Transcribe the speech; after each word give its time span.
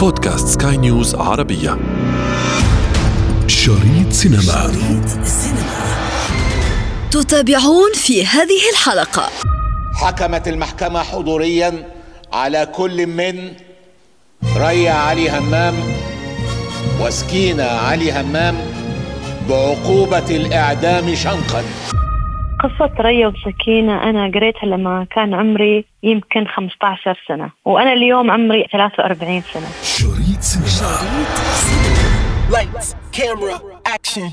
بودكاست 0.00 0.62
سكاي 0.62 0.76
نيوز 0.76 1.14
عربية. 1.14 1.78
شريط 3.46 4.12
سينما. 4.12 4.42
شريط 4.42 5.28
تتابعون 7.10 7.92
في 7.94 8.26
هذه 8.26 8.70
الحلقة. 8.72 9.28
حكمت 9.94 10.48
المحكمة 10.48 11.02
حضوريا 11.02 11.88
على 12.32 12.66
كل 12.74 13.06
من 13.06 13.52
ريا 14.56 14.92
علي 14.92 15.38
همام 15.38 15.74
وسكينة 17.00 17.64
علي 17.64 18.20
همام 18.20 18.56
بعقوبة 19.48 20.36
الإعدام 20.36 21.14
شنقا. 21.14 21.64
قصة 22.62 22.90
ريا 23.00 23.26
وسكينة 23.26 24.10
أنا 24.10 24.30
قريتها 24.34 24.66
لما 24.66 25.06
كان 25.14 25.34
عمري 25.34 25.84
يمكن 26.02 26.46
15 26.46 27.18
سنة 27.28 27.50
وأنا 27.64 27.92
اليوم 27.92 28.30
عمري 28.30 28.66
43 28.72 29.40
سنة 29.40 29.66
شريط 29.82 30.40
سينما 30.40 30.96
Lights, 32.50 32.96
camera, 33.12 33.56
action. 33.96 34.28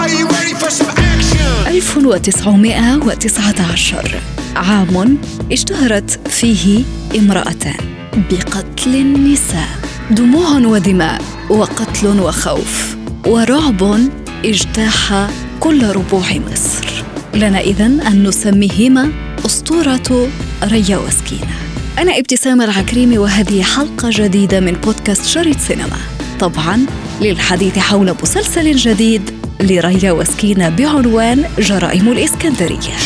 Are 0.00 0.10
you 0.18 0.24
ready 0.36 0.54
for 0.62 0.70
some 0.70 0.94
action? 1.12 1.52
1919 1.66 4.20
عام 4.56 5.18
اشتهرت 5.52 6.10
فيه 6.28 6.84
امرأتان 7.18 7.84
بقتل 8.30 8.94
النساء 8.94 9.68
دموع 10.10 10.50
ودماء 10.50 11.22
وقتل 11.50 12.20
وخوف 12.20 13.01
ورعب 13.26 13.98
اجتاح 14.44 15.28
كل 15.60 15.86
ربوع 15.86 16.24
مصر. 16.52 16.86
لنا 17.34 17.60
إذن 17.60 18.00
أن 18.00 18.22
نسميهما 18.22 19.12
أسطورة 19.46 20.28
ريا 20.64 20.98
وسكينة. 20.98 21.54
أنا 21.98 22.18
ابتسام 22.18 22.62
العكريمي 22.62 23.18
وهذه 23.18 23.62
حلقة 23.62 24.08
جديدة 24.12 24.60
من 24.60 24.72
بودكاست 24.72 25.26
شريط 25.26 25.58
سينما. 25.58 25.98
طبعا 26.40 26.86
للحديث 27.20 27.78
حول 27.78 28.14
مسلسل 28.22 28.76
جديد 28.76 29.30
لريا 29.60 30.12
وسكينة 30.12 30.68
بعنوان 30.68 31.44
جرائم 31.58 32.08
الإسكندرية. 32.08 32.96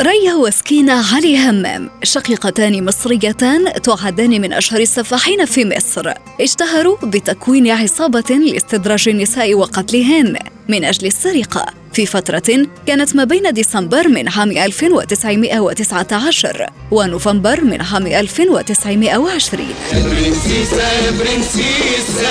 ريا 0.00 0.34
وسكينة 0.34 1.14
علي 1.14 1.38
همام. 1.38 1.90
شقيقتان 2.02 2.84
مصريتان 2.84 3.82
تعدان 3.82 4.40
من 4.40 4.52
أشهر 4.52 4.80
السفاحين 4.80 5.44
في 5.44 5.64
مصر. 5.64 6.12
اشتهروا 6.40 6.96
بتكوين 7.02 7.70
عصابة 7.70 8.24
لاستدراج 8.30 9.08
النساء 9.08 9.54
وقتلهن. 9.54 10.36
من 10.68 10.84
أجل 10.84 11.06
السرقة 11.06 11.66
في 11.92 12.06
فترة 12.06 12.66
كانت 12.86 13.16
ما 13.16 13.24
بين 13.24 13.52
ديسمبر 13.52 14.08
من 14.08 14.28
عام 14.28 14.50
1919 14.50 16.66
ونوفمبر 16.90 17.64
من 17.64 17.80
عام 17.80 18.06
1920 18.06 19.68
برنسيسة 19.92 20.82
يا 20.82 21.10
برنسيسة 21.10 22.28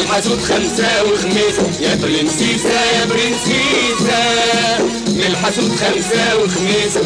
الحسود 0.00 0.38
خمسة 0.38 1.04
وخميس 1.04 1.80
يا 1.80 1.94
برنسيسة 1.94 2.70
يا 2.70 3.04
برنسيسة. 3.04 3.63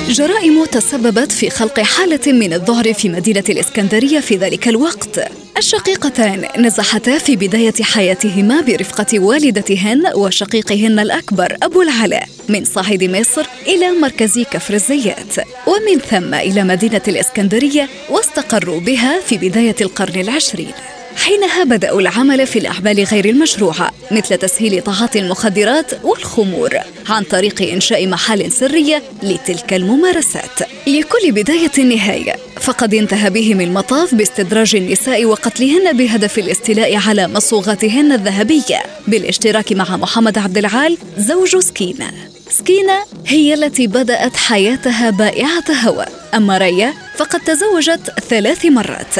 جرائم 0.09 0.65
تسببت 0.65 1.33
في 1.33 1.51
خلق 1.51 1.81
حالة 1.81 2.33
من 2.33 2.53
الذعر 2.53 2.93
في 2.95 3.09
مدينة 3.09 3.45
الإسكندرية 3.49 4.21
في 4.21 4.37
ذلك 4.37 4.69
الوقت. 4.69 5.21
الشقيقتان 5.57 6.49
نزحتا 6.59 7.19
في 7.19 7.37
بداية 7.37 7.83
حياتهما 7.83 8.61
برفقة 8.61 9.19
والدتهن 9.19 10.03
وشقيقهن 10.15 10.99
الأكبر 10.99 11.57
أبو 11.63 11.83
العلاء 11.83 12.29
من 12.49 12.65
صعيد 12.65 13.05
مصر 13.05 13.47
إلى 13.67 13.91
مركز 13.91 14.39
كفر 14.39 14.75
الزيات 14.75 15.37
ومن 15.67 15.99
ثم 16.11 16.35
إلى 16.35 16.65
مدينة 16.65 17.03
الإسكندرية 17.09 17.89
واستقروا 18.11 18.81
بها 18.81 19.21
في 19.21 19.39
بداية 19.39 19.77
القرن 19.81 20.21
العشرين. 20.21 20.73
حينها 21.19 21.65
بدأوا 21.65 22.01
العمل 22.01 22.47
في 22.47 22.59
الأعمال 22.59 23.05
غير 23.05 23.25
المشروعة 23.25 23.91
مثل 24.11 24.37
تسهيل 24.37 24.83
تعاطي 24.83 25.19
المخدرات 25.19 26.05
والخمور 26.05 26.71
عن 27.09 27.23
طريق 27.23 27.63
إنشاء 27.63 28.07
محال 28.07 28.53
سرية 28.53 29.03
لتلك 29.23 29.75
الممارسات. 29.75 30.61
لكل 30.87 31.33
بداية 31.33 31.85
نهاية 31.85 32.35
فقد 32.61 32.95
انتهى 32.95 33.31
بهم 33.31 33.61
المطاف 33.61 34.15
باستدراج 34.15 34.77
النساء 34.77 35.25
وقتلهن 35.25 35.97
بهدف 35.97 36.39
الاستيلاء 36.39 36.97
على 36.97 37.29
مصوغاتهن 37.29 38.13
الذهبية 38.13 38.83
بالاشتراك 39.07 39.73
مع 39.73 39.97
محمد 39.97 40.39
عبد 40.39 40.59
العال 40.59 40.99
زوج 41.19 41.59
سكينة. 41.59 42.11
سكينة 42.51 42.99
هي 43.27 43.55
التي 43.55 43.87
بدأت 43.87 44.37
حياتها 44.37 45.11
بائعة 45.11 45.71
هوى 45.85 46.05
أما 46.35 46.59
ريا 46.59 46.95
فقد 47.17 47.41
تزوجت 47.41 48.13
ثلاث 48.29 48.67
مرات. 48.67 49.15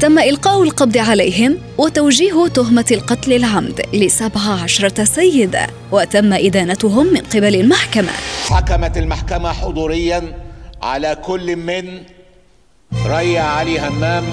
تم 0.00 0.18
إلقاء 0.18 0.62
القبض 0.62 0.96
عليهم 0.96 1.58
وتوجيه 1.78 2.48
تهمة 2.48 2.84
القتل 2.90 3.32
العمد 3.32 3.80
لسبعة 3.94 4.62
عشرة 4.62 5.04
سيدة 5.04 5.66
وتم 5.92 6.32
إدانتهم 6.32 7.06
من 7.06 7.20
قبل 7.20 7.54
المحكمة. 7.54 8.12
حكمت 8.48 8.96
المحكمة 8.96 9.52
حضوريا 9.52 10.22
على 10.82 11.16
كل 11.24 11.56
من 11.56 12.02
ريا 13.06 13.40
علي 13.42 13.88
همام 13.88 14.24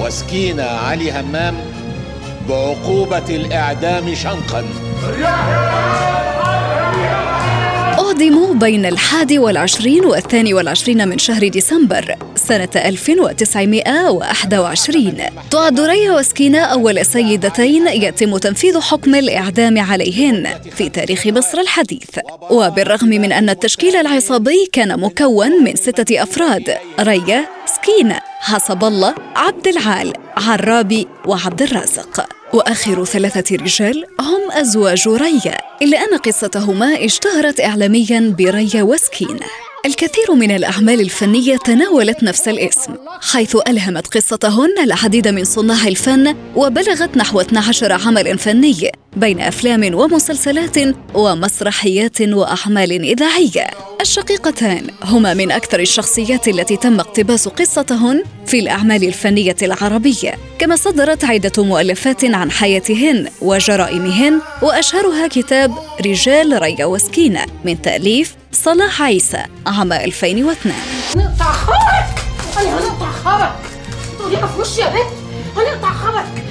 وسكينة 0.00 0.62
علي 0.62 1.20
همام 1.20 1.54
بعقوبة 2.48 3.28
الإعدام 3.30 4.14
شنقا. 4.14 4.64
أعدموا 8.18 8.54
بين 8.54 8.86
الحادي 8.86 9.38
والعشرين 9.38 10.04
والثاني 10.04 10.54
والعشرين 10.54 11.08
من 11.08 11.18
شهر 11.18 11.48
ديسمبر 11.48 12.16
سنة 12.34 12.68
1921 12.76 15.22
تعد 15.50 15.80
ريا 15.80 16.12
وسكينة 16.12 16.58
أول 16.58 17.06
سيدتين 17.06 17.86
يتم 17.86 18.36
تنفيذ 18.36 18.80
حكم 18.80 19.14
الإعدام 19.14 19.78
عليهن 19.78 20.60
في 20.76 20.88
تاريخ 20.88 21.26
مصر 21.26 21.58
الحديث. 21.58 22.18
وبالرغم 22.50 23.08
من 23.08 23.32
أن 23.32 23.50
التشكيل 23.50 23.96
العصابي 23.96 24.68
كان 24.72 25.00
مكون 25.00 25.64
من 25.64 25.76
ستة 25.76 26.22
أفراد 26.22 26.76
ريا 27.00 27.46
سكينة 27.66 28.20
حسب 28.40 28.84
الله 28.84 29.14
عبد 29.36 29.68
العال 29.68 30.12
عرابي 30.36 31.08
وعبد 31.26 31.62
الرازق. 31.62 32.37
وآخر 32.52 33.04
ثلاثة 33.04 33.56
رجال 33.56 34.04
هم 34.20 34.52
أزواج 34.52 35.08
ريا. 35.08 35.58
الا 35.82 35.98
أن 35.98 36.16
قصتهما 36.16 37.04
اشتهرت 37.04 37.60
اعلاميا 37.60 38.34
بريا 38.38 38.82
وسكينة. 38.82 39.67
الكثير 39.86 40.34
من 40.34 40.50
الأعمال 40.50 41.00
الفنية 41.00 41.56
تناولت 41.56 42.22
نفس 42.22 42.48
الاسم 42.48 42.94
حيث 43.20 43.56
ألهمت 43.68 44.06
قصتهن 44.06 44.78
العديد 44.84 45.28
من 45.28 45.44
صناع 45.44 45.88
الفن 45.88 46.34
وبلغت 46.56 47.16
نحو 47.16 47.40
12 47.40 47.92
عملا 47.92 48.36
فني 48.36 48.92
بين 49.16 49.40
أفلام 49.40 49.94
ومسلسلات 49.94 50.76
ومسرحيات 51.14 52.22
وأعمال 52.22 52.92
إذاعية. 53.04 53.70
الشقيقتان 54.00 54.86
هما 55.02 55.34
من 55.34 55.50
أكثر 55.50 55.80
الشخصيات 55.80 56.48
التي 56.48 56.76
تم 56.76 57.00
اقتباس 57.00 57.48
قصتهن 57.48 58.22
في 58.46 58.58
الأعمال 58.58 59.04
الفنية 59.04 59.56
العربية 59.62 60.34
كما 60.58 60.76
صدرت 60.76 61.24
عدة 61.24 61.64
مؤلفات 61.64 62.24
عن 62.24 62.50
حياتهن 62.50 63.28
وجرائمهن 63.42 64.40
وأشهرها 64.62 65.26
كتاب 65.26 65.74
رجال 66.06 66.62
ريا 66.62 66.84
وسكينة 66.84 67.46
من 67.64 67.82
تأليف 67.82 68.34
صلاح 68.64 69.02
عيسى 69.02 69.44
عام 69.66 69.92
2002 69.92 70.74
هنقطع 71.14 71.52
خبرك! 71.52 72.24
أنا 72.60 72.78
هنقطع 72.78 73.10
خبرك! 73.24 73.52
تقوليها 74.18 74.46
في 74.46 74.60
وشي 74.60 74.80
يا 74.80 74.88
بنت! 74.88 75.12
هنقطع 75.56 75.92
خبرك! 75.92 76.44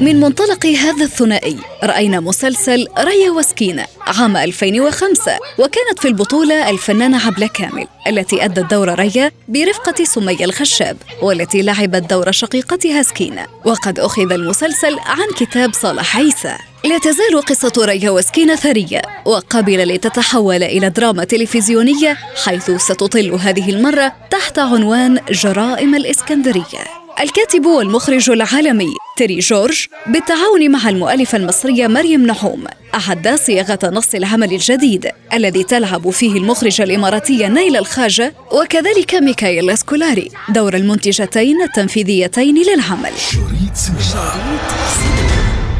من 0.00 0.20
منطلق 0.20 0.66
هذا 0.66 1.04
الثنائي 1.04 1.56
رأينا 1.84 2.20
مسلسل 2.20 2.86
ريا 2.98 3.30
وسكينة 3.30 3.86
عام 4.00 4.36
2005 4.36 5.38
وكانت 5.58 5.98
في 5.98 6.08
البطولة 6.08 6.70
الفنانة 6.70 7.26
عبلة 7.26 7.46
كامل 7.46 7.86
التي 8.06 8.44
أدت 8.44 8.70
دور 8.70 8.94
ريا 8.94 9.32
برفقة 9.48 10.04
سمية 10.04 10.44
الخشاب 10.44 10.96
والتي 11.22 11.62
لعبت 11.62 12.10
دور 12.10 12.32
شقيقتها 12.32 13.02
سكينة. 13.02 13.46
وقد 13.64 13.98
أخذ 13.98 14.32
المسلسل 14.32 14.98
عن 14.98 15.26
كتاب 15.36 15.74
صالح 15.74 16.16
عيسى. 16.16 16.56
لا 16.84 16.98
تزال 16.98 17.42
قصة 17.46 17.72
ريا 17.78 18.10
وسكينة 18.10 18.56
ثرية 18.56 19.02
وقابلة 19.24 19.84
لتتحول 19.84 20.62
إلى 20.62 20.90
دراما 20.90 21.24
تلفزيونية 21.24 22.18
حيث 22.44 22.70
ستطل 22.70 23.30
هذه 23.32 23.70
المرة 23.70 24.12
تحت 24.30 24.58
عنوان 24.58 25.20
جرائم 25.30 25.94
الإسكندرية. 25.94 26.97
الكاتب 27.20 27.66
والمخرج 27.66 28.30
العالمي 28.30 28.94
تيري 29.16 29.38
جورج 29.38 29.86
بالتعاون 30.06 30.70
مع 30.70 30.88
المؤلفة 30.88 31.38
المصرية 31.38 31.86
مريم 31.86 32.26
نعوم 32.26 32.64
أعاد 32.94 33.28
صياغة 33.34 33.78
نص 33.84 34.14
العمل 34.14 34.52
الجديد 34.52 35.10
الذي 35.32 35.62
تلعب 35.64 36.10
فيه 36.10 36.36
المخرجة 36.36 36.82
الإماراتية 36.82 37.48
نايلة 37.48 37.78
الخاجة 37.78 38.34
وكذلك 38.52 39.14
ميكايل 39.14 39.70
اسكولاري 39.70 40.28
دور 40.48 40.74
المنتجتين 40.74 41.62
التنفيذيتين 41.62 42.54
للعمل. 42.54 43.12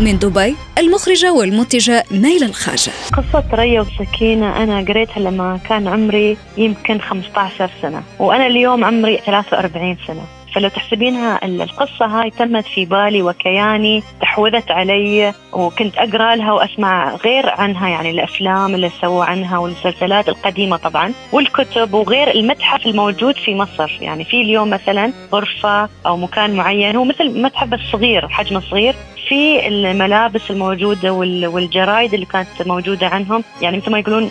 من 0.00 0.18
دبي 0.18 0.56
المخرجة 0.78 1.32
والمنتجة 1.32 2.04
نيلة 2.12 2.46
الخاجة. 2.46 2.92
قصة 3.12 3.44
ريا 3.52 3.80
وسكينة 3.80 4.62
أنا 4.62 4.80
قريتها 4.88 5.20
لما 5.20 5.60
كان 5.68 5.88
عمري 5.88 6.36
يمكن 6.56 7.00
15 7.00 7.70
سنة 7.82 8.02
وأنا 8.18 8.46
اليوم 8.46 8.84
عمري 8.84 9.18
43 9.26 9.96
سنة. 10.06 10.37
فلو 10.58 10.68
تحسبينها 10.68 11.44
القصة 11.44 12.06
هاي 12.06 12.30
تمت 12.30 12.64
في 12.66 12.84
بالي 12.84 13.22
وكياني 13.22 14.02
تحوذت 14.20 14.70
علي 14.70 15.32
وكنت 15.52 15.98
أقرأ 15.98 16.36
لها 16.36 16.52
وأسمع 16.52 17.14
غير 17.14 17.50
عنها 17.50 17.88
يعني 17.88 18.10
الأفلام 18.10 18.74
اللي 18.74 18.90
سووا 19.00 19.24
عنها 19.24 19.58
والمسلسلات 19.58 20.28
القديمة 20.28 20.76
طبعا 20.76 21.12
والكتب 21.32 21.94
وغير 21.94 22.30
المتحف 22.30 22.86
الموجود 22.86 23.34
في 23.36 23.54
مصر 23.54 23.98
يعني 24.00 24.24
في 24.24 24.40
اليوم 24.40 24.70
مثلا 24.70 25.12
غرفة 25.32 25.88
أو 26.06 26.16
مكان 26.16 26.56
معين 26.56 26.96
هو 26.96 27.04
مثل 27.04 27.42
متحف 27.42 27.68
بس 27.68 27.80
صغير 27.92 28.28
حجمه 28.28 28.60
صغير 28.60 28.94
في 29.28 29.68
الملابس 29.68 30.50
الموجودة 30.50 31.12
والجرايد 31.12 32.14
اللي 32.14 32.26
كانت 32.26 32.66
موجودة 32.66 33.06
عنهم. 33.06 33.44
يعني 33.62 33.76
مثل 33.76 33.90
ما 33.90 33.98
يقولون 33.98 34.30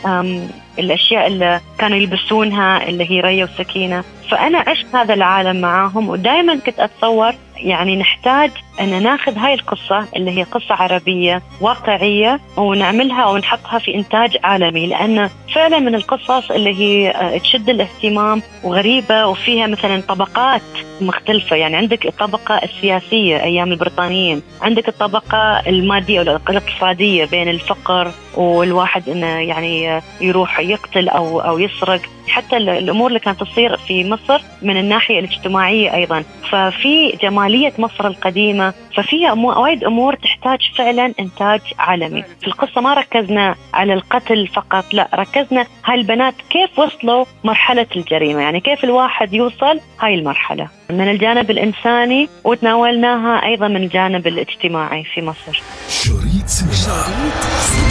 الأشياء 0.80 1.28
اللي 1.28 1.62
كانوا 1.78 1.98
يلبسونها 1.98 2.90
اللي 2.90 3.12
هي 3.12 3.20
ريا 3.20 3.46
وسكينة. 3.46 4.04
فأنا 4.30 4.64
عشت 4.68 4.96
هذا 4.96 5.14
العالم 5.14 5.62
معاهم 5.62 6.10
ودائما 6.10 6.56
كنت 6.56 6.80
أتصور 6.80 7.34
يعني 7.58 7.96
نحتاج 7.96 8.52
أن 8.80 9.04
ناخذ 9.04 9.38
هاي 9.38 9.54
القصة 9.54 10.08
اللي 10.16 10.32
هي 10.32 10.44
قصة 10.44 10.76
عربية 10.76 11.42
واقعية 11.62 12.40
ونعملها 12.58 13.26
ونحطها 13.26 13.80
في 13.80 13.96
إنتاج 13.96 14.38
عالمي 14.44 14.88
لأن 14.88 15.30
فعلا 15.56 15.80
من 15.80 15.96
القصص 15.96 16.52
اللي 16.52 16.76
هي 16.76 17.10
آه، 17.12 17.38
تشد 17.38 17.70
الاهتمام 17.70 18.42
وغريبة 18.64 19.28
وفيها 19.28 19.68
مثلا 19.68 20.02
طبقات 20.02 20.62
مختلفة. 21.02 21.56
يعني 21.56 21.76
عندك 21.76 22.06
الطبقة 22.06 22.56
السياسية 22.64 23.44
أيام 23.44 23.72
البريطانيين 23.72 24.42
عندك 24.62 24.90
الطبقة 24.90 25.60
المادية 25.68 26.20
والاقتصادية 26.20 27.26
بين 27.26 27.50
الفقر 27.50 28.12
والواحد 28.36 29.10
إنه 29.10 29.28
يعني 29.28 30.02
يروح 30.22 30.60
يقتل 30.60 31.10
أو 31.10 31.40
أو 31.40 31.60
يسرق. 31.60 32.02
حتى 32.28 32.58
الأمور 32.58 33.08
اللي 33.08 33.20
كانت 33.20 33.40
تصير 33.44 33.78
في 33.78 34.10
مصر 34.10 34.42
من 34.62 34.78
الناحية 34.78 35.20
الاجتماعية 35.20 35.94
أيضا. 35.94 36.24
ففي 36.50 37.18
جمالية 37.22 37.74
مصر 37.78 38.08
القديمة 38.08 38.67
ففيها 38.96 39.34
وايد 39.34 39.84
أمور 39.84 40.16
تحتاج 40.16 40.60
فعلا 40.78 41.14
إنتاج 41.20 41.62
عالمي. 41.80 42.24
في 42.42 42.48
القصة 42.48 42.82
ما 42.82 42.94
ركزنا 42.94 43.56
على 43.74 43.94
القتل 43.94 44.48
فقط 44.48 44.94
لا 44.94 45.10
ركزنا 45.16 45.66
هاي 45.86 45.96
البنات 45.96 46.34
كيف 46.50 46.80
وصلوا 46.80 47.26
مرحلة 47.44 47.88
الجريمة. 47.96 48.42
يعني 48.42 48.60
كيف 48.60 48.84
الواحد 48.84 49.34
يوصل 49.34 49.80
هاي 50.00 50.16
المرحلة. 50.16 50.68
من 50.90 51.12
الجانب 51.12 51.52
الإنساني 51.52 52.30
وتناولناها 52.44 53.46
أيضا 53.46 53.68
من 53.68 53.84
الجانب 53.84 54.28
الاجتماعي 54.28 55.04
في 55.04 55.22
مصر. 55.22 55.62
شريط 55.90 56.48
سينما. 56.48 57.87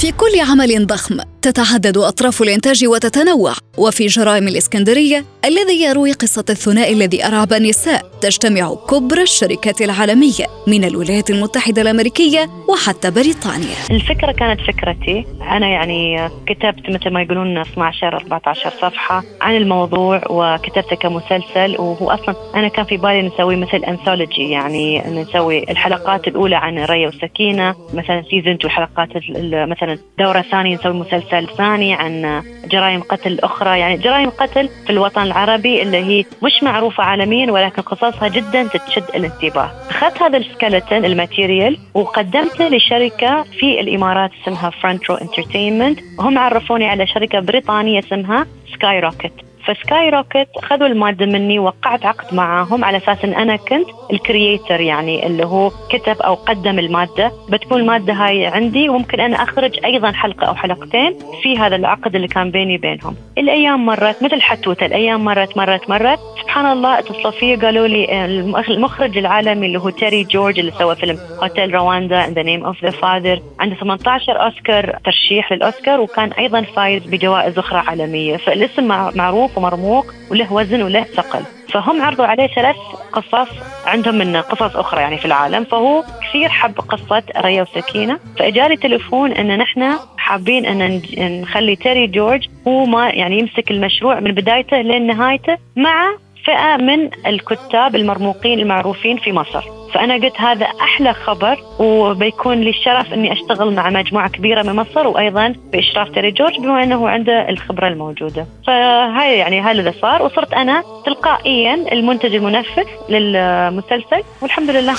في 0.00 0.12
كل 0.12 0.40
عمل 0.50 0.86
ضخم 0.86 1.20
تتعدد 1.42 1.98
أطراف 1.98 2.42
الإنتاج 2.42 2.84
وتتنوع 2.86 3.52
وفي 3.78 4.06
جرائم 4.06 4.48
الإسكندرية 4.48 5.24
الذي 5.44 5.82
يروي 5.82 6.12
قصة 6.12 6.44
الثنائي 6.50 6.92
الذي 6.92 7.26
أرعب 7.26 7.52
النساء 7.52 8.02
تجتمع 8.20 8.74
كبرى 8.90 9.22
الشركات 9.22 9.80
العالمية 9.82 10.46
من 10.66 10.84
الولايات 10.84 11.30
المتحدة 11.30 11.82
الأمريكية 11.82 12.46
وحتى 12.68 13.10
بريطانيا. 13.10 13.76
الفكرة 13.90 14.32
كانت 14.32 14.60
فكرتي. 14.60 15.24
أنا 15.42 15.68
يعني 15.68 16.30
كتبت 16.46 16.90
مثل 16.90 17.10
ما 17.10 17.22
يقولون 17.22 17.58
12 17.58 18.16
14 18.16 18.70
صفحة 18.70 19.22
عن 19.40 19.56
الموضوع 19.56 20.22
وكتبته 20.30 20.96
كمسلسل 20.96 21.76
وهو 21.78 22.10
أصلا 22.10 22.34
أنا 22.54 22.68
كان 22.68 22.84
في 22.84 22.96
بالي 22.96 23.22
نسوي 23.22 23.56
مثل 23.56 23.84
أنثولوجي 23.84 24.50
يعني 24.50 25.00
نسوي 25.00 25.70
الحلقات 25.70 26.28
الأولى 26.28 26.56
عن 26.56 26.78
ريا 26.78 27.08
وسكينة 27.08 27.74
مثلا 27.94 28.22
سيزون 28.30 28.58
الحلقات 28.64 29.08
مثلا 29.52 29.89
دورة 30.18 30.40
ثانية 30.40 30.74
نسوي 30.74 30.92
مسلسل 30.92 31.46
ثاني 31.56 31.94
عن 31.94 32.42
جرائم 32.64 33.00
قتل 33.00 33.40
أخرى. 33.40 33.78
يعني 33.78 33.96
جرائم 33.96 34.30
قتل 34.30 34.68
في 34.86 34.90
الوطن 34.90 35.22
العربي 35.22 35.82
اللي 35.82 35.96
هي 35.96 36.24
مش 36.42 36.62
معروفة 36.62 37.04
عالميا 37.04 37.52
ولكن 37.52 37.82
قصصها 37.82 38.28
جدا 38.28 38.68
تشد 38.68 39.04
الانتباه. 39.14 39.70
أخذت 39.90 40.22
هذا 40.22 40.38
ال 40.38 40.44
skeleton 40.44 40.92
ال 40.92 41.02
material 41.02 41.78
وقدمته 41.94 42.68
لشركة 42.68 43.42
في 43.42 43.80
الإمارات 43.80 44.30
اسمها 44.42 44.70
Front 44.70 45.10
Row 45.10 45.16
Entertainment 45.16 46.00
وهم 46.18 46.38
عرفوني 46.38 46.86
على 46.86 47.06
شركة 47.06 47.40
بريطانية 47.40 47.98
اسمها 47.98 48.46
Sky 48.74 49.00
Rocket 49.00 49.49
ف 49.66 49.77
Sky 49.77 50.10
Rocket 50.10 50.48
اخذوا 50.56 50.86
المادة 50.86 51.26
مني 51.26 51.58
وقعت 51.58 52.06
عقد 52.06 52.34
معاهم. 52.34 52.84
على 52.84 52.96
أساس 52.96 53.24
إن 53.24 53.34
أنا 53.34 53.56
كنت 53.56 53.88
ال 54.12 54.20
creator 54.20 54.80
يعني 54.80 55.26
اللي 55.26 55.44
هو 55.44 55.70
كتب 55.90 56.16
أو 56.22 56.34
قدم 56.34 56.78
المادة. 56.78 57.32
بتكون 57.50 57.80
المادة 57.80 58.12
هاي 58.12 58.46
عندي 58.46 58.88
وممكن 58.88 59.20
أنا 59.20 59.36
أخرج 59.36 59.84
أيضا 59.84 60.12
حلقة 60.12 60.46
أو 60.46 60.54
حلقتين 60.54 61.14
في 61.42 61.58
هذا 61.58 61.76
العقد 61.76 62.14
اللي 62.14 62.28
كان 62.28 62.50
بيني 62.50 62.76
وبينهم. 62.76 63.16
الأيام 63.38 63.86
مرت 63.86 64.22
مثل 64.22 64.42
حدوتة 64.42 64.86
الأيام 64.86 65.24
مرت 65.24 65.56
مرت 65.56 65.90
مرت. 65.90 66.18
سبحان 66.42 66.66
الله 66.66 66.98
اتصلوا 66.98 67.30
في 67.30 67.56
قالوا 67.56 67.86
لي 67.86 68.24
المخرج 68.68 69.18
العالمي 69.18 69.66
اللي 69.66 69.78
هو 69.78 69.90
تيري 69.90 70.24
جورج 70.24 70.58
اللي 70.58 70.72
سوى 70.72 70.96
فيلم 70.96 71.18
Hotel 71.42 71.74
Rwanda, 71.74 72.24
In 72.24 72.32
the 72.32 72.42
Name 72.42 72.64
of 72.64 72.84
the 72.84 72.90
Father 72.90 73.40
عنده 73.60 73.76
18 73.76 74.42
أوسكار 74.44 74.96
ترشيح 75.04 75.52
للأوسكار 75.52 76.00
وكان 76.00 76.32
أيضا 76.32 76.62
فايز 76.62 77.06
بجوائز 77.06 77.58
أخرى 77.58 77.78
عالمية. 77.78 78.36
فالاسم 78.36 78.88
معروف 79.16 79.49
ومرموق 79.56 80.06
وله 80.30 80.52
وزن 80.52 80.82
وله 80.82 81.02
ثقل. 81.02 81.42
فهم 81.68 82.02
عرضوا 82.02 82.26
عليه 82.26 82.46
ثلاث 82.46 82.76
قصص 83.12 83.48
عندهم 83.86 84.14
من 84.14 84.36
قصص 84.36 84.76
أخرى 84.76 85.00
يعني 85.00 85.18
في 85.18 85.24
العالم. 85.24 85.64
فهو 85.64 86.04
كثير 86.22 86.48
حب 86.48 86.80
قصة 86.80 87.22
ريا 87.36 87.62
وسكينة. 87.62 88.18
فاجالي 88.38 88.76
تليفون 88.76 89.32
أن 89.32 89.58
نحن 89.58 89.98
حابين 90.16 90.66
أن 90.66 91.02
نخلي 91.18 91.76
تيري 91.76 92.06
جورج 92.06 92.48
هو 92.68 92.84
ما 92.84 93.10
يعني 93.10 93.38
يمسك 93.38 93.70
المشروع 93.70 94.20
من 94.20 94.32
بدايته 94.32 94.80
لين 94.80 95.06
نهايته 95.06 95.58
مع 95.76 96.14
فئة 96.44 96.76
من 96.76 97.10
الكتاب 97.26 97.96
المرموقين 97.96 98.58
المعروفين 98.58 99.18
في 99.18 99.32
مصر. 99.32 99.62
فأنا 99.94 100.14
قلت 100.14 100.40
هذا 100.40 100.66
أحلى 100.66 101.12
خبر 101.12 101.56
وبيكون 101.78 102.60
لي 102.60 102.70
الشرف 102.70 103.12
أني 103.12 103.32
أشتغل 103.32 103.74
مع 103.74 103.90
مجموعة 103.90 104.28
كبيرة 104.28 104.62
من 104.62 104.76
مصر 104.76 105.06
وأيضا 105.06 105.54
بإشراف 105.72 106.08
تيري 106.08 106.30
جورج 106.30 106.56
بما 106.58 106.82
أنه 106.82 107.08
عنده 107.08 107.48
الخبرة 107.48 107.88
الموجودة. 107.88 108.46
فهاي 108.66 109.38
يعني 109.38 109.60
هذا 109.60 109.70
اللي 109.70 109.94
صار 110.02 110.22
وصرت 110.22 110.52
أنا 110.52 110.82
تلقائيا 111.06 111.74
المنتج 111.92 112.34
المنفذ 112.34 112.84
للمسلسل 113.08 114.22
والحمد 114.42 114.70
لله. 114.70 114.94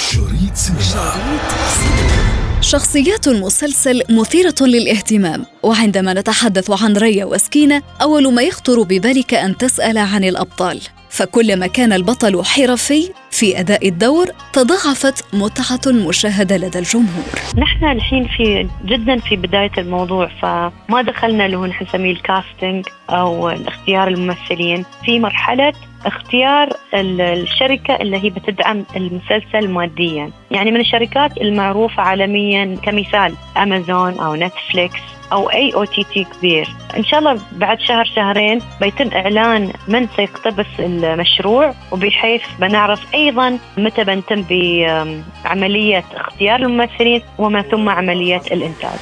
شخصيات 2.61 3.27
المسلسل 3.27 4.03
مثيرة 4.09 4.55
للاهتمام 4.61 5.45
وعندما 5.63 6.13
نتحدث 6.13 6.83
عن 6.83 6.97
ريا 6.97 7.25
وسكينة 7.25 7.81
أول 8.01 8.33
ما 8.33 8.41
يخطر 8.41 8.83
ببالك 8.83 9.33
أن 9.33 9.57
تسأل 9.57 9.97
عن 9.97 10.23
الأبطال. 10.23 10.81
فكلما 11.11 11.67
كان 11.67 11.93
البطل 11.93 12.43
حرفي 12.45 13.09
في 13.31 13.59
أداء 13.59 13.87
الدور 13.87 14.25
تضاعفت 14.53 15.35
متعة 15.35 15.81
المشاهدة 15.87 16.57
لدى 16.57 16.79
الجمهور. 16.79 17.25
نحن 17.57 17.85
الحين 17.85 18.27
في 18.27 18.67
جدا 18.85 19.19
في 19.19 19.35
بداية 19.35 19.71
الموضوع 19.77 20.27
فما 20.41 21.01
دخلنا 21.01 21.45
اللي 21.45 21.57
هو 21.57 21.65
نسميه 21.65 22.11
ال 22.11 22.21
casting 22.21 22.85
أو 23.09 23.49
اختيار 23.49 24.07
الممثلين. 24.07 24.85
في 25.05 25.19
مرحلة 25.19 25.73
اختيار 26.05 26.69
الشركة 26.93 27.95
اللي 27.95 28.23
هي 28.23 28.29
بتدعم 28.29 28.85
المسلسل 28.95 29.69
ماديا. 29.69 30.31
يعني 30.51 30.71
من 30.71 30.79
الشركات 30.79 31.37
المعروفة 31.37 32.03
عالميا 32.03 32.77
كمثال 32.83 33.35
أمازون 33.57 34.19
أو 34.19 34.35
نتفليكس 34.35 34.99
أو 35.31 35.49
أي 35.49 35.73
OTT 35.73 36.23
كبير. 36.23 36.67
إن 36.97 37.03
شاء 37.03 37.19
الله 37.19 37.39
بعد 37.51 37.79
شهر 37.79 38.05
شهرين 38.15 38.61
بيتم 38.81 39.09
إعلان 39.13 39.73
من 39.87 40.07
سيقتبس 40.15 40.65
المشروع 40.79 41.73
وبحيث 41.91 42.41
بنعرف 42.59 43.13
أيضا 43.13 43.57
متى 43.77 44.03
بنتم 44.03 44.45
بعملية 44.49 46.03
اختيار 46.15 46.59
الممثلين 46.59 47.21
وما 47.37 47.61
ثم 47.61 47.89
عملية 47.89 48.41
الإنتاج. 48.51 48.99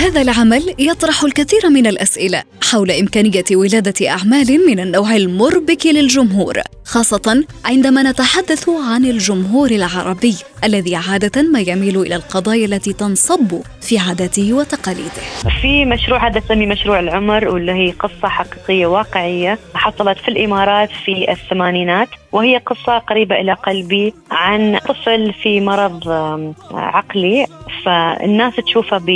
هذا 0.00 0.22
العمل 0.22 0.74
يطرح 0.78 1.22
الكثير 1.24 1.70
من 1.70 1.86
الأسئلة 1.86 2.42
حول 2.70 2.90
إمكانية 2.90 3.44
ولادة 3.52 4.08
أعمال 4.08 4.66
من 4.66 4.80
النوع 4.80 5.16
المربك 5.16 5.86
للجمهور 5.86 6.60
خاصة 6.84 7.44
عندما 7.64 8.02
نتحدث 8.02 8.68
عن 8.68 9.04
الجمهور 9.04 9.70
العربي 9.70 10.36
الذي 10.64 10.96
عادة 10.96 11.42
ما 11.42 11.60
يميل 11.60 12.00
إلى 12.00 12.16
القضايا 12.16 12.66
التي 12.66 12.92
تنصب 12.92 13.60
في 13.80 13.98
عاداته 13.98 14.52
وتقاليده. 14.52 15.22
في 15.62 15.84
مشروع 15.84 16.26
هذا 16.28 16.40
سمي 16.40 16.66
مشروع 16.66 17.00
العمر 17.00 17.48
واللي 17.48 17.72
هي 17.72 17.90
قصة 17.90 18.28
حقيقية 18.28 18.86
واقعية 18.86 19.58
حصلت 19.74 20.18
في 20.18 20.28
الإمارات 20.28 20.90
في 21.04 21.32
الثمانينات 21.32 22.08
وهي 22.32 22.56
قصة 22.56 22.98
قريبة 22.98 23.40
إلى 23.40 23.52
قلبي 23.52 24.14
عن 24.30 24.78
طفل 24.78 25.32
في 25.32 25.60
مرض 25.60 26.08
عقلي 26.70 27.46
فالناس 27.84 28.56
تشوفه 28.56 28.98
ب 28.98 29.10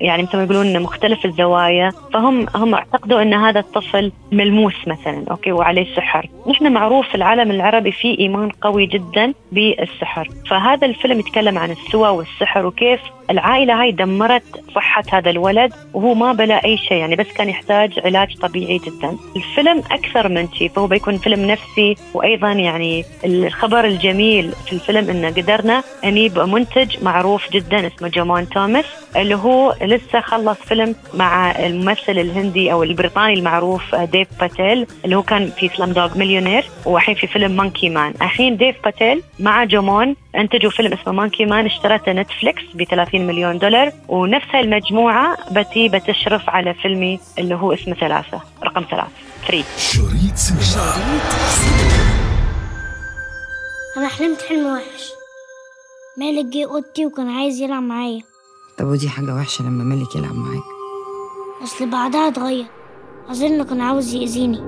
يعني 0.00 0.22
مثل 0.22 0.36
ما 0.36 0.44
يقولون 0.44 0.82
مختلف 0.82 1.24
الزوايا 1.24 1.92
فهم 2.12 2.46
هم 2.54 2.74
اعتقدوا 2.74 3.22
إن 3.22 3.34
هذا 3.34 3.60
الطفل 3.60 4.12
ملموس 4.32 4.74
مثلا 4.86 5.24
أوكي 5.30 5.52
وعليه 5.52 5.94
سحر. 5.94 6.28
نحن 6.48 6.72
معروف 6.72 7.08
في 7.08 7.14
العالم 7.14 7.50
العربي 7.50 7.92
في 7.92 8.18
إيمان 8.18 8.48
قوي 8.48 8.86
جدا 8.86 9.32
بالسحر. 9.52 10.28
فهذا 10.50 10.86
الفيلم 10.86 11.20
يتكلم 11.20 11.58
عن 11.58 11.70
السوى 11.70 12.08
والسحر 12.08 12.66
وكيف 12.66 13.00
العائلة 13.30 13.82
هاي 13.82 13.92
دمرت 13.92 14.42
صحة 14.74 15.02
هذا 15.12 15.30
الولد 15.30 15.72
وهو 15.94 16.14
ما 16.14 16.32
بلا 16.32 16.64
أي 16.64 16.76
شيء 16.76 16.96
يعني 16.96 17.16
بس 17.16 17.32
كان 17.32 17.48
يحتاج 17.48 18.00
علاج 18.04 18.36
طبيعي 18.36 18.78
جدا. 18.78 19.16
الفيلم 19.36 19.82
أكثر 19.90 20.28
من 20.28 20.48
شيء 20.52 20.68
فهو 20.68 20.86
بيكون 20.86 21.16
فيلم 21.16 21.50
نفسي 21.50 21.96
وأيضا 22.14 22.52
يعني 22.52 23.04
الخبر 23.24 23.84
الجميل 23.84 24.52
في 24.66 24.72
الفيلم 24.72 25.10
انه 25.10 25.28
قدرنا 25.28 25.82
نجيب 26.04 26.38
منتج 26.38 27.04
معروف 27.04 27.50
جدا 27.52 27.86
اسمه 27.86 28.08
جومون 28.08 28.48
توماس 28.48 28.84
اللي 29.16 29.34
هو 29.34 29.74
لسه 29.86 30.20
خلص 30.20 30.58
فيلم 30.58 30.94
مع 31.14 31.50
الممثل 31.66 32.18
الهندي 32.18 32.72
أو 32.72 32.82
البريطاني 32.82 33.34
المعروف 33.34 33.94
آه، 33.94 34.04
ديف 34.04 34.28
باتيل 34.40 34.86
اللي 35.04 35.16
هو 35.16 35.22
كان 35.22 35.50
في 35.50 35.68
Slumdog 35.68 36.18
Millionaire 36.18 36.64
والحين 36.84 37.14
في 37.14 37.26
فيلم 37.26 37.50
Monkey 37.50 37.88
Man 37.88 38.14
الحين 38.22 38.56
ديف 38.56 38.76
باتيل 38.84 39.22
مع 39.38 39.64
جومون 39.64 40.16
انتجوا 40.36 40.70
فيلم 40.70 40.92
اسمه 40.92 41.12
Monkey 41.12 41.44
Man 41.44 41.66
اشترته 41.66 42.12
نتفليكس 42.12 42.62
ب 42.74 42.84
30 42.84 43.26
مليون 43.26 43.58
دولار 43.58 43.92
ونفس 44.08 44.54
المجموعه 44.54 45.36
بتي 45.52 45.88
بتشرف 45.88 46.50
على 46.50 46.74
فيلمي 46.74 47.20
اللي 47.38 47.54
هو 47.54 47.72
اسمه 47.72 47.94
ثلاثة 47.94 48.40
رقم 48.64 48.84
ثلاثة 48.90 49.08
Three 49.46 49.64
شريط 49.78 50.36
سينما. 50.36 51.20
أنا 53.96 54.08
حلمت 54.08 54.42
حلم 54.42 54.66
وحش. 54.66 55.10
مالك 56.18 56.44
جه 56.46 56.64
أوضتي 56.64 57.06
وكان 57.06 57.28
عايز 57.30 57.60
يلعب 57.60 57.82
معايا. 57.82 58.22
طب 58.78 58.86
ودي 58.86 59.08
حاجة 59.08 59.34
وحشة 59.34 59.62
لما 59.62 59.84
ملك 59.84 60.16
يلعب 60.16 60.34
معاك. 60.34 60.62
أصل 61.62 61.90
بعدها 61.90 62.28
اتغير. 62.28 62.66
أظن 63.28 63.62
كان 63.62 63.80
عاوز 63.80 64.14
يأذيني. 64.14 64.60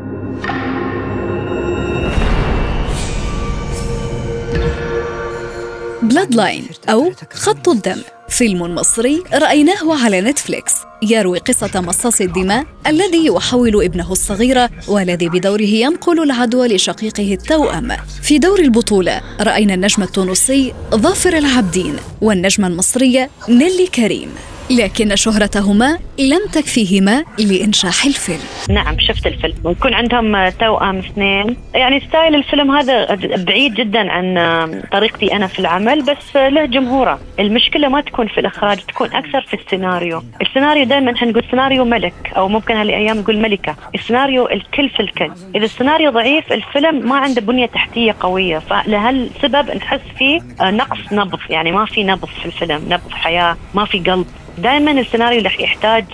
Blood 6.03 6.35
Line 6.35 6.69
أو 6.89 7.13
خط 7.33 7.69
الدم. 7.69 8.03
فيلم 8.29 8.75
مصري 8.75 9.23
رأيناه 9.33 10.05
على 10.05 10.21
نتفليكس. 10.21 10.73
يروي 11.03 11.39
قصة 11.39 11.81
مصاص 11.81 12.21
الدماء 12.21 12.65
الذي 12.87 13.27
يحول 13.27 13.85
ابنه 13.85 14.13
الصغير 14.13 14.69
والذي 14.89 15.29
بدوره 15.29 15.63
ينقل 15.63 16.23
العدوى 16.23 16.69
لشقيقه 16.69 17.33
التوأم. 17.33 17.97
في 18.23 18.39
دور 18.39 18.59
البطولة 18.59 19.21
رأينا 19.41 19.75
النجم 19.75 20.03
التونسي 20.03 20.75
ظافر 20.95 21.39
العابدين 21.39 21.97
والنجمة 22.21 22.67
المصرية 22.67 23.31
نيلي 23.49 23.87
كريم. 23.87 24.29
لكن 24.71 25.17
شهرتهما 25.17 25.99
لم 26.19 26.47
تكفيهما 26.53 27.25
لإنجاح 27.39 28.05
الفيلم. 28.05 28.45
نعم 28.71 28.99
شفت 28.99 29.27
الفيلم. 29.27 29.55
ويكون 29.65 29.95
عندهم 29.95 30.49
توأم 30.49 30.99
اثنين. 30.99 31.57
يعني 31.75 32.01
style 32.01 32.35
الفيلم 32.35 32.71
هذا 32.71 33.15
بعيد 33.37 33.75
جدا 33.75 34.11
عن 34.11 34.83
طريقتي 34.93 35.37
أنا 35.37 35.47
في 35.47 35.59
العمل 35.59 36.03
بس 36.03 36.37
له 36.37 36.65
جمهوره. 36.65 37.21
المشكلة 37.39 37.89
ما 37.89 38.01
تكون 38.01 38.29
في 38.29 38.41
الإخراج 38.41 38.79
تكون 38.79 39.09
أكثر 39.13 39.41
في 39.41 39.55
السيناريو. 39.55 40.23
السيناريو 40.43 40.85
دائما 40.85 41.13
إحنا 41.13 41.29
نقول 41.29 41.45
سيناريو 41.51 41.85
ملك 41.85 42.15
أو 42.37 42.49
ممكن 42.49 42.77
هالأيام 42.77 43.19
نقول 43.19 43.39
ملكة. 43.39 43.77
السيناريو 43.95 44.49
الكل 44.49 44.89
في 44.89 45.01
الكل. 45.01 45.31
إذا 45.55 45.65
السيناريو 45.65 46.11
ضعيف 46.11 46.53
الفيلم 46.53 47.09
ما 47.09 47.17
عنده 47.17 47.41
بنية 47.41 47.67
تحتية 47.67 48.17
قوية. 48.21 48.59
فلهالسبب 48.59 49.71
نحس 49.77 50.01
فيه 50.19 50.41
نقص 50.61 51.13
نبض. 51.13 51.39
يعني 51.51 51.73
ما 51.73 51.85
في 51.85 52.05
نبض 52.05 52.29
في 52.29 52.47
الفيلم 52.47 52.83
نبض 52.89 53.11
حياة 53.11 53.57
ما 53.75 53.85
في 53.85 53.99
قلب. 53.99 54.27
دائما 54.59 54.91
السيناريو 54.91 55.39
اللي 55.39 55.51
يحتاج 55.61 56.05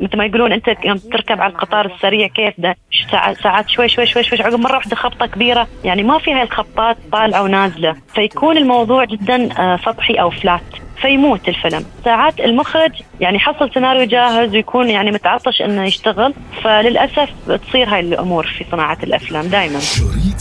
مثل 0.00 0.16
ما 0.16 0.24
يقولون 0.24 0.52
أنت 0.52 0.76
يوم 0.84 0.96
تركب 0.96 1.40
على 1.40 1.52
القطار 1.52 1.86
السريع 1.94 2.26
كيف 2.26 2.54
ده؟ 2.58 2.76
ساعات 3.42 3.68
شوي 3.68 3.88
شوي 3.88 4.06
شوي 4.06 4.22
شوي 4.22 4.42
عقب 4.42 4.60
مرة 4.60 4.76
واحدة 4.76 4.96
خبطة 4.96 5.26
كبيرة. 5.26 5.68
يعني 5.84 6.02
ما 6.02 6.18
في 6.18 6.32
هاي 6.32 6.42
الخبطات 6.42 6.96
طالعه 7.12 7.42
ونازله 7.42 7.96
فيكون 8.14 8.56
الموضوع 8.56 9.04
جدا 9.04 9.48
سطحي 9.76 10.14
أو 10.14 10.30
فلات 10.30 10.62
فيموت 11.02 11.48
الفيلم. 11.48 11.84
ساعات 12.04 12.40
المخرج 12.40 12.92
يعني 13.20 13.38
حصل 13.38 13.70
سيناريو 13.74 14.04
جاهز 14.04 14.54
ويكون 14.54 14.90
يعني 14.90 15.10
متعطش 15.10 15.62
إنه 15.62 15.84
يشتغل. 15.84 16.34
فللأسف 16.64 17.30
تصير 17.48 17.88
هاي 17.88 18.00
الأمور 18.00 18.46
في 18.46 18.64
صناعة 18.70 18.98
الأفلام 19.02 19.46
دائما 19.46 19.80
شريط 19.80 20.38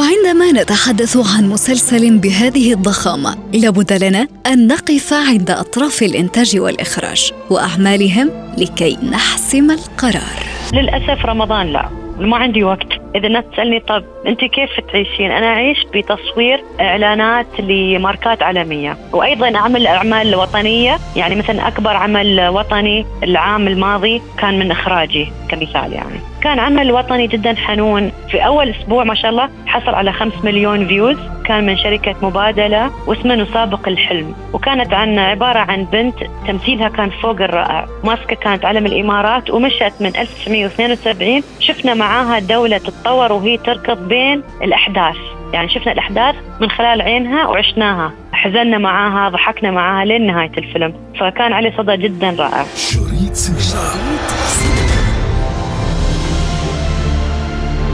وعندما 0.00 0.52
نتحدث 0.52 1.16
عن 1.36 1.48
مسلسل 1.48 2.18
بهذه 2.18 2.72
الضخامة 2.72 3.36
لابد 3.54 3.92
لنا 4.04 4.26
أن 4.46 4.66
نقف 4.66 5.12
عند 5.12 5.50
أطراف 5.50 6.02
الإنتاج 6.02 6.58
والإخراج 6.58 7.32
وأعمالهم 7.50 8.30
لكي 8.58 8.98
نحسم 9.12 9.70
القرار. 9.70 10.40
للأسف 10.72 11.26
رمضان 11.26 11.66
لا 11.72 11.88
ما 12.18 12.36
عندي 12.36 12.64
وقت. 12.64 12.86
إذا 13.14 13.26
الناس 13.26 13.44
تسألني 13.52 13.80
طب 13.80 14.04
أنت 14.26 14.40
كيف 14.40 14.70
تعيشين؟ 14.92 15.30
أنا 15.30 15.46
أعيش 15.46 15.78
بتصوير 15.94 16.64
إعلانات 16.80 17.46
لماركات 17.60 18.42
عالمية 18.42 18.96
وأيضا 19.12 19.56
أعمل 19.56 19.86
أعمال 19.86 20.34
وطنية. 20.34 20.98
يعني 21.16 21.34
مثلا 21.34 21.68
أكبر 21.68 21.90
عمل 21.90 22.48
وطني 22.48 23.06
العام 23.22 23.68
الماضي 23.68 24.22
كان 24.38 24.58
من 24.58 24.70
إخراجي 24.70 25.32
كمثال 25.48 25.92
يعني. 25.92 26.20
كان 26.42 26.58
عمل 26.58 26.92
وطني 26.92 27.26
جدا 27.26 27.54
حنون. 27.54 28.12
في 28.30 28.46
أول 28.46 28.68
أسبوع 28.70 29.04
ما 29.04 29.14
شاء 29.14 29.30
الله 29.30 29.48
حصل 29.66 29.94
على 29.94 30.12
5 30.12 30.44
مليون 30.44 30.86
فيوز 30.86 31.16
كان 31.44 31.66
من 31.66 31.76
شركة 31.76 32.14
مبادلة 32.22 32.90
واسمه 33.06 33.34
نسابق 33.34 33.88
الحلم. 33.88 34.34
وكانت 34.52 34.94
عن 34.94 35.18
عبارة 35.18 35.58
عن 35.58 35.84
بنت 35.84 36.14
تمثيلها 36.46 36.88
كان 36.88 37.10
فوق 37.10 37.40
الرائع. 37.40 37.86
ماسكة 38.04 38.36
كانت 38.36 38.64
علم 38.64 38.86
الإمارات 38.86 39.50
ومشت 39.50 39.92
من 40.00 40.16
1972 40.16 41.42
شفنا 41.60 41.94
معاها 41.94 42.38
دولة 42.38 42.78
تتطور 42.78 43.32
وهي 43.32 43.56
تركض 43.56 44.08
بين 44.08 44.42
الأحداث. 44.62 45.16
يعني 45.52 45.68
شفنا 45.68 45.92
الأحداث 45.92 46.34
من 46.60 46.70
خلال 46.70 47.02
عينها 47.02 47.46
وعشناها. 47.46 48.12
حزنا 48.32 48.78
معاها 48.78 49.28
ضحكنا 49.28 49.70
معاها 49.70 50.04
لين 50.04 50.26
نهاية 50.26 50.52
الفيلم. 50.58 50.94
فكان 51.20 51.52
عليه 51.52 51.76
صدى 51.76 51.96
جدا 51.96 52.36
رائع. 52.38 52.64
شريط 52.76 53.36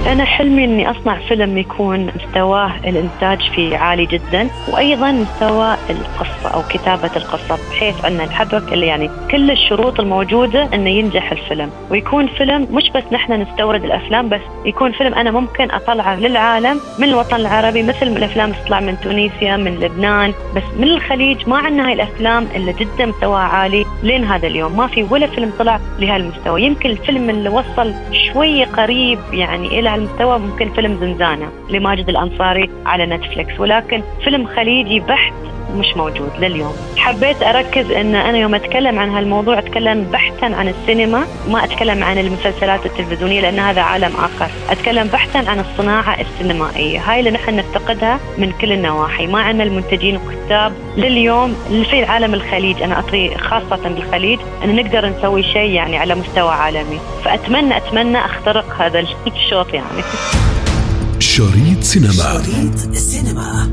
أنا 0.07 0.25
حلمي 0.25 0.65
إني 0.65 0.91
أصنع 0.91 1.19
فيلم 1.29 1.59
يكون 1.59 2.11
مستواه 2.17 2.73
الإنتاج 2.85 3.51
فيه 3.55 3.77
عالي 3.79 4.07
جدا 4.07 4.49
وأيضا 4.69 5.13
مستوى 5.13 5.77
القصة 5.91 6.55
أو 6.55 6.63
كتابة 6.69 7.11
القصة 7.17 7.59
بحيث 7.71 8.05
أن 8.05 8.21
اللي 8.73 8.87
يعني 8.87 9.11
كل 9.31 9.51
الشروط 9.51 10.01
الموجودة 10.01 10.69
إنه 10.75 10.91
ينجح 10.91 11.33
الفيلم. 11.33 11.71
ويكون 11.91 12.27
فيلم 12.27 12.69
مش 12.71 12.91
بس 12.95 13.03
نحن 13.13 13.33
نستورد 13.33 13.85
الأفلام 13.85 14.29
بس 14.29 14.41
يكون 14.65 14.93
فيلم 14.93 15.15
أنا 15.15 15.31
ممكن 15.31 15.71
أطلعه 15.71 16.17
للعالم 16.17 16.81
من 16.99 17.09
الوطن 17.09 17.37
العربي 17.37 17.83
مثل 17.83 18.07
الأفلام 18.07 18.53
تطلع 18.53 18.81
من 18.81 18.97
تونسيا 19.01 19.57
من 19.57 19.81
لبنان 19.81 20.33
بس 20.57 20.63
من 20.79 20.89
الخليج 20.89 21.49
ما 21.49 21.57
عندنا 21.57 21.87
هاي 21.87 21.93
الأفلام 21.93 22.49
اللي 22.55 22.73
جدا 22.73 23.07
مستواها 23.07 23.41
عالي 23.41 23.85
لين 24.03 24.25
هذا 24.25 24.47
اليوم. 24.47 24.77
ما 24.77 24.87
في 24.87 25.03
ولا 25.03 25.27
فيلم 25.27 25.53
طلع 25.59 25.81
لهالمستوى. 25.99 26.63
يمكن 26.63 26.91
الفيلم 26.91 27.31
اللي 27.31 27.49
وصل 27.49 27.95
شوي 28.33 28.65
قريب 28.65 29.19
يعني 29.33 29.79
إلى 29.79 29.96
هالمستوى 29.97 30.39
ممكن 30.39 30.73
فيلم 30.73 30.97
زنزانة 31.01 31.53
لماجد 31.71 32.09
الأنصاري 32.09 32.71
على 32.87 33.07
نتفليكس. 33.07 33.61
ولكن 33.61 34.03
فيلم 34.25 34.47
خليجي 34.47 35.01
بحت 35.01 35.33
مش 35.75 35.97
موجود 35.97 36.31
لليوم. 36.39 36.73
حبيت 36.97 37.43
أركز 37.43 37.91
أن 37.91 38.15
أنا 38.15 38.39
يوم 38.39 38.55
أتكلم 38.55 38.99
عن 38.99 39.11
هالموضوع 39.11 39.59
أتكلم 39.59 40.05
بحثا 40.05 40.45
عن 40.45 40.69
السينما 40.69 41.27
ما 41.49 41.65
أتكلم 41.65 42.05
عن 42.05 42.19
المسلسلات 42.19 42.87
التلفزيونية 42.87 43.41
لأن 43.41 43.59
هذا 43.59 43.81
عالم 43.81 44.13
آخر. 44.17 44.51
أتكلم 44.71 45.07
بحثا 45.07 45.39
عن 45.39 45.61
الصناعة 45.61 46.17
السينمائية. 46.21 47.01
هاي 47.01 47.19
اللي 47.19 47.31
نحن 47.31 47.57
نفتقدها 47.57 48.21
من 48.39 48.53
كل 48.61 48.73
النواحي. 48.73 49.27
ما 49.27 49.41
عندنا 49.41 49.65
المنتجين 49.65 50.17
والكتاب 50.17 50.73
لليوم 50.97 51.57
اللي 51.71 51.85
في 51.85 51.99
العالم 52.01 52.35
الخليج. 52.35 52.83
أنا 52.83 52.99
أطري 52.99 53.39
خاصة 53.39 53.89
بالخليج 53.89 54.39
أن 54.65 54.77
نقدر 54.77 55.09
نسوي 55.09 55.43
شيء 55.43 55.71
يعني 55.71 55.97
على 55.99 56.15
مستوى 56.15 56.51
عالمي. 56.53 56.99
فأتمنى 57.25 57.77
أتمنى 57.77 58.19
أخترق 58.19 58.77
هذا 58.83 59.01
الشوط 59.37 59.75
يعني. 59.75 60.03
شريط 61.19 61.83
سينما. 61.83 62.13
شريط 62.13 62.95
سينما. 62.95 63.73